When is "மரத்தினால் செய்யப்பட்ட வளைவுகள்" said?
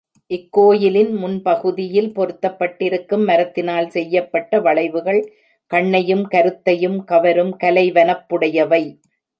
3.25-5.21